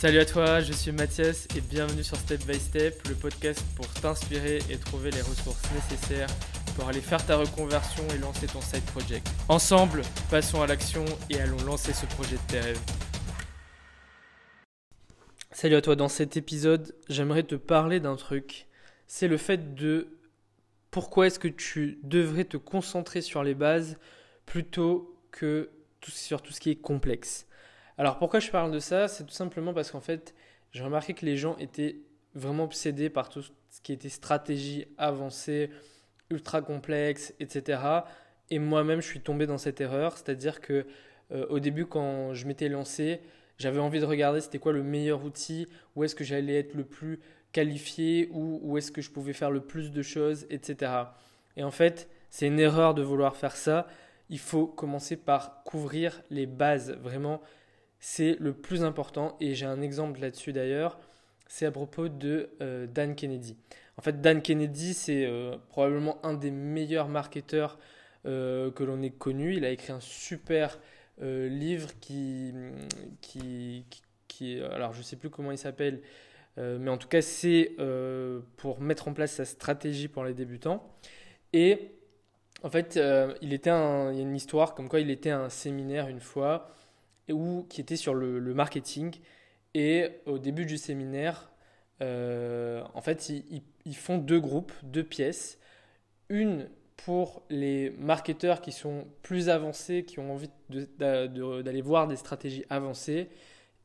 [0.00, 3.86] Salut à toi, je suis Mathias et bienvenue sur Step by Step, le podcast pour
[3.92, 6.30] t'inspirer et trouver les ressources nécessaires
[6.74, 9.28] pour aller faire ta reconversion et lancer ton side project.
[9.50, 10.00] Ensemble,
[10.30, 12.80] passons à l'action et allons lancer ce projet de tes rêves.
[15.50, 18.68] Salut à toi, dans cet épisode, j'aimerais te parler d'un truc.
[19.06, 20.08] C'est le fait de
[20.90, 23.98] pourquoi est-ce que tu devrais te concentrer sur les bases
[24.46, 25.68] plutôt que
[26.08, 27.46] sur tout ce qui est complexe.
[28.00, 29.08] Alors pourquoi je parle de ça?
[29.08, 30.34] C'est tout simplement parce qu'en fait,
[30.72, 31.96] j'ai remarqué que les gens étaient
[32.34, 35.68] vraiment obsédés par tout ce qui était stratégie avancée,
[36.30, 37.78] ultra complexe, etc.
[38.48, 40.86] Et moi-même, je suis tombé dans cette erreur, c'est-à-dire que
[41.30, 43.20] euh, au début, quand je m'étais lancé,
[43.58, 46.84] j'avais envie de regarder c'était quoi le meilleur outil, où est-ce que j'allais être le
[46.84, 47.20] plus
[47.52, 50.90] qualifié, où, où est-ce que je pouvais faire le plus de choses, etc.
[51.58, 53.88] Et en fait, c'est une erreur de vouloir faire ça.
[54.30, 57.42] Il faut commencer par couvrir les bases, vraiment
[58.00, 60.98] c'est le plus important et j'ai un exemple là-dessus d'ailleurs.
[61.46, 63.56] C'est à propos de euh, Dan Kennedy.
[63.98, 67.78] En fait, Dan Kennedy, c'est euh, probablement un des meilleurs marketeurs
[68.26, 69.56] euh, que l'on ait connu.
[69.56, 70.78] Il a écrit un super
[71.22, 72.54] livre qui,
[73.20, 73.84] qui,
[74.26, 76.00] qui, alors je ne sais plus comment il s'appelle,
[76.56, 77.76] mais en tout cas, c'est
[78.56, 80.96] pour mettre en place sa stratégie pour les débutants.
[81.52, 81.90] Et
[82.62, 82.98] en fait,
[83.42, 86.20] il, était il y a une histoire comme quoi il était à un séminaire une
[86.20, 86.74] fois
[87.32, 89.16] ou qui était sur le, marketing.
[89.74, 91.50] Et au début du séminaire,
[92.02, 93.30] euh, en fait,
[93.84, 95.58] ils, font deux groupes, deux pièces.
[96.28, 102.64] Une pour les marketeurs qui sont plus avancés, qui ont envie d'aller voir des stratégies
[102.68, 103.28] avancées,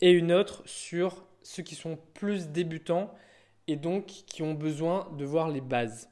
[0.02, 3.14] et une autre sur ceux qui sont plus débutants
[3.68, 6.10] et donc qui ont besoin de voir les bases.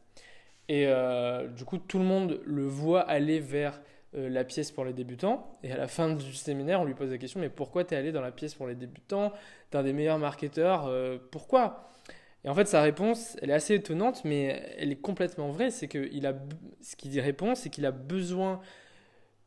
[0.70, 3.82] Et euh, du coup, tout le monde le voit aller vers
[4.16, 5.58] euh, la pièce pour les débutants.
[5.64, 7.98] Et à la fin du séminaire, on lui pose la question, mais pourquoi tu es
[7.98, 9.32] allé dans la pièce pour les débutants
[9.72, 11.90] Tu es un des meilleurs marketeurs, euh, pourquoi?
[12.46, 15.72] Et en fait, sa réponse, elle est assez étonnante, mais elle est complètement vraie.
[15.72, 16.34] C'est qu'il a,
[16.82, 18.60] ce qu'il répond, c'est qu'il a besoin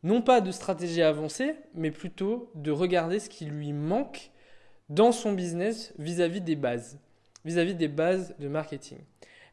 [0.03, 4.31] non pas de stratégie avancée, mais plutôt de regarder ce qui lui manque
[4.89, 6.99] dans son business vis-à-vis des bases,
[7.45, 8.99] vis-à-vis -vis des bases de marketing.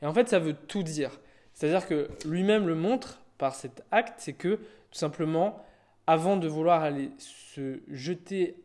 [0.01, 1.19] Et en fait, ça veut tout dire.
[1.53, 4.59] C'est-à-dire que lui-même le montre par cet acte, c'est que
[4.93, 5.65] tout simplement,
[6.05, 8.55] avant de vouloir aller se jeter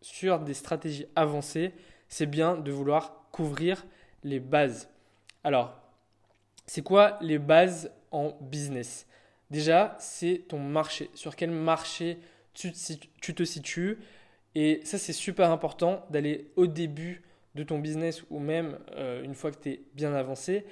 [0.00, 1.72] sur des stratégies avancées,
[2.08, 3.84] c'est bien de vouloir couvrir
[4.22, 4.88] les bases.
[5.42, 5.76] Alors,
[6.66, 9.08] c'est quoi les bases en business?
[9.50, 11.10] Déjà, c'est ton marché.
[11.14, 12.18] Sur quel marché
[12.54, 13.98] tu te situes?
[14.54, 17.24] Et ça, c'est super important d'aller au début
[17.56, 20.64] de ton business ou même euh, une fois que tu es bien avancé,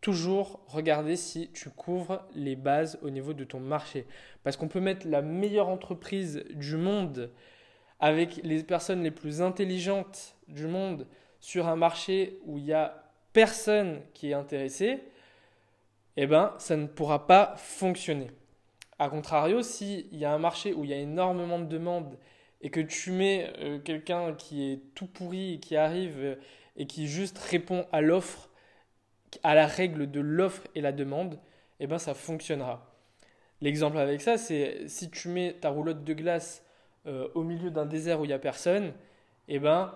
[0.00, 4.06] toujours regarder si tu couvres les bases au niveau de ton marché.
[4.42, 7.32] Parce qu'on peut mettre la meilleure entreprise du monde
[8.00, 11.06] avec les personnes les plus intelligentes du monde
[11.40, 15.02] sur un marché où il n'y a personne qui est intéressé,
[16.16, 18.30] eh ben, ça ne pourra pas fonctionner.
[18.98, 22.18] A contrario, s'il y a un marché où il y a énormément de demandes
[22.60, 26.34] et que tu mets euh, quelqu'un qui est tout pourri, qui arrive euh,
[26.76, 28.47] et qui juste répond à l'offre
[29.42, 31.38] à la règle de l'offre et la demande,
[31.80, 32.94] eh ben ça fonctionnera.
[33.60, 36.64] L'exemple avec ça, c'est si tu mets ta roulotte de glace
[37.06, 38.92] euh, au milieu d'un désert où il n'y a personne,
[39.48, 39.94] eh ben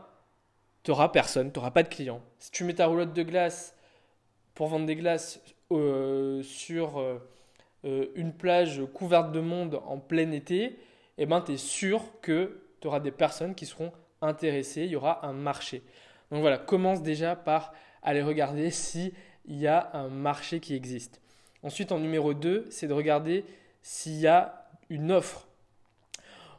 [0.83, 2.23] tu n'auras personne, tu n'auras pas de clients.
[2.39, 3.77] Si tu mets ta roulotte de glace
[4.55, 5.41] pour vendre des glaces
[5.71, 7.19] euh, sur euh,
[8.15, 10.79] une plage couverte de monde en plein été,
[11.19, 14.97] eh ben tu es sûr que tu auras des personnes qui seront intéressées, il y
[14.97, 15.83] aura un marché.
[16.31, 19.13] Donc voilà, commence déjà par aller regarder s'il
[19.47, 21.21] y a un marché qui existe.
[21.63, 23.45] Ensuite, en numéro 2, c'est de regarder
[23.83, 25.47] s'il y a une offre.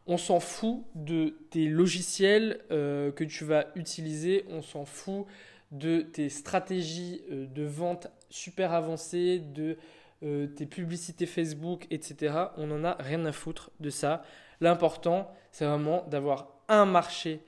[0.08, 5.26] On s'en fout de tes logiciels euh, que tu vas utiliser, on s'en fout
[5.72, 9.78] de tes stratégies euh, de vente super avancées, de
[10.24, 12.36] euh, tes publicités Facebook, etc.
[12.58, 14.24] On n'en a rien à foutre de ça.
[14.62, 17.42] L'important, c'est vraiment d'avoir un marché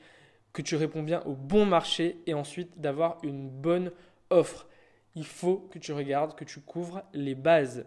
[0.56, 3.92] que tu réponds bien au bon marché et ensuite d'avoir une bonne
[4.30, 4.68] offre.
[5.13, 7.86] Il faut que tu regardes, que tu couvres les bases.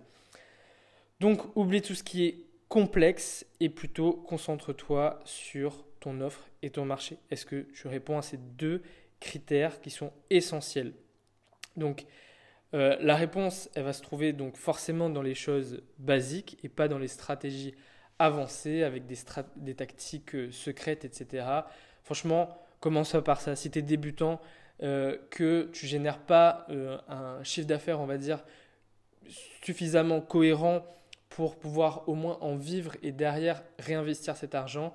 [1.19, 6.85] Donc oublie tout ce qui est complexe et plutôt concentre-toi sur ton offre et ton
[6.85, 7.17] marché.
[7.31, 8.83] Est-ce que tu réponds à ces deux
[9.19, 10.93] critères qui sont essentiels?
[11.79, 12.05] Donc
[12.75, 16.87] euh, la réponse, elle va se trouver donc forcément dans les choses basiques et pas
[16.87, 17.75] dans les stratégies
[18.19, 19.17] avancées avec des,
[19.57, 21.47] des tactiques euh, secrètes, etc.
[22.09, 23.55] Franchement, commence par ça.
[23.55, 24.41] Si tu es débutant,
[24.83, 28.43] euh, que tu génères pas euh, un chiffre d'affaires, on va dire,
[29.63, 30.87] suffisamment cohérent
[31.29, 34.95] pour pouvoir au moins en vivre et derrière réinvestir cet argent,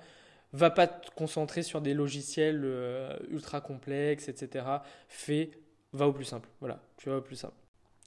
[0.54, 4.66] Va pas te concentrer sur des logiciels euh, ultra complexes, etc.
[5.08, 5.52] Fais,
[5.92, 6.50] va au plus simple.
[6.62, 7.56] Voilà, tu vas au plus simple.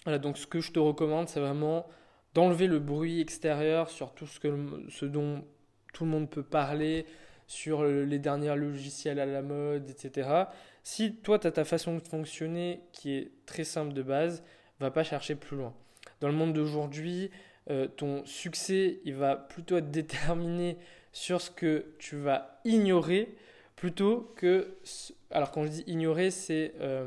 [0.05, 1.88] Voilà, donc ce que je te recommande, c'est vraiment
[2.35, 5.44] d'enlever le bruit extérieur sur tout ce, dont
[5.93, 7.06] tout le monde peut parler,
[7.46, 10.44] sur les derniers logiciels à la mode, etc.
[10.82, 14.43] Si toi, tu as ta façon de fonctionner qui est très simple de base,
[14.81, 15.75] va pas chercher plus loin.
[16.20, 17.31] Dans le monde d'aujourd'hui,
[17.70, 20.78] euh, ton succès, il va plutôt être déterminé
[21.12, 23.37] sur ce que tu vas ignorer
[23.75, 24.76] plutôt que...
[25.31, 27.06] Alors quand je dis ignorer, c'est euh,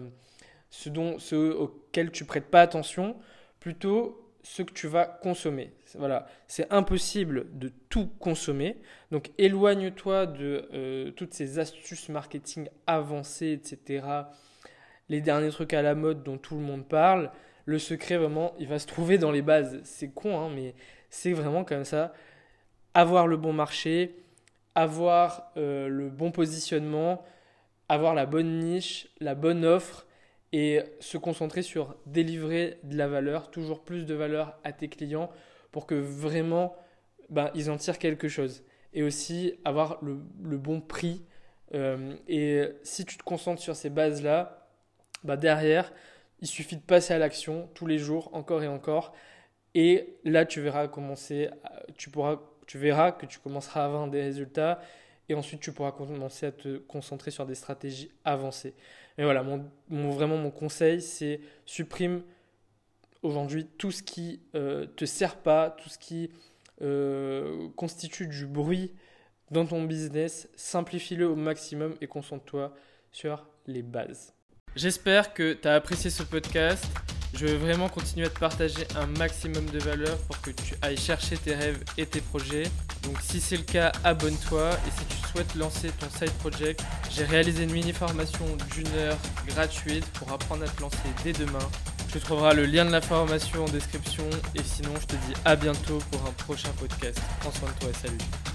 [0.69, 3.15] ce, dont, ce auquel tu prêtes pas attention,
[3.59, 5.71] plutôt ce que tu vas consommer.
[5.97, 8.77] Voilà, c'est impossible de tout consommer.
[9.11, 14.05] Donc éloigne-toi de euh, toutes ces astuces marketing avancées, etc.
[15.09, 17.31] Les derniers trucs à la mode dont tout le monde parle.
[17.65, 19.79] Le secret, vraiment, il va se trouver dans les bases.
[19.83, 20.73] C'est con, hein, mais
[21.09, 22.13] c'est vraiment comme ça.
[22.93, 24.15] Avoir le bon marché,
[24.75, 27.23] avoir euh, le bon positionnement,
[27.87, 30.05] avoir la bonne niche, la bonne offre
[30.51, 35.29] et se concentrer sur délivrer de la valeur, toujours plus de valeur à tes clients
[35.71, 36.75] pour que vraiment
[37.29, 38.63] ben, ils en tirent quelque chose.
[38.93, 40.15] Et aussi avoir le,
[40.57, 41.23] bon prix.
[41.75, 44.67] Euh, et si tu te concentres sur ces bases-là,
[45.23, 45.93] ben, derrière,
[46.41, 49.13] il suffit de passer à l'action tous les jours, encore et encore.
[49.75, 51.49] Et là, tu verras commencer,
[51.97, 54.81] tu, pourras, tu verras que tu commenceras à avoir des résultats.
[55.29, 58.73] Et ensuite, tu pourras commencer à te concentrer sur des stratégies avancées.
[59.17, 62.23] Mais voilà, mon, vraiment mon conseil, c'est supprime
[63.21, 66.31] aujourd'hui tout ce qui euh, te sert pas, tout ce qui
[66.81, 68.93] euh, constitue du bruit
[69.51, 70.49] dans ton business.
[70.55, 72.73] Simplifie-le au maximum et concentre-toi
[73.11, 74.33] sur les bases.
[74.75, 76.85] J'espère que tu as apprécié ce podcast.
[77.33, 80.97] Je veux vraiment continuer à te partager un maximum de valeur pour que tu ailles
[80.97, 82.63] chercher tes rêves et tes projets.
[83.03, 87.23] Donc si c'est le cas, abonne-toi et si tu souhaites lancer ton side project, j'ai
[87.23, 89.17] réalisé une mini formation d'une heure
[89.47, 91.59] gratuite pour apprendre à te lancer dès demain.
[92.11, 94.23] Tu trouveras le lien de la formation en description
[94.55, 97.19] et sinon je te dis à bientôt pour un prochain podcast.
[97.41, 98.48] Prends soin de toi et salut.